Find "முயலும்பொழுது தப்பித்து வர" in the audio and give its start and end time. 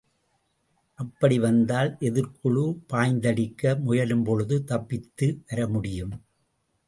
3.87-5.67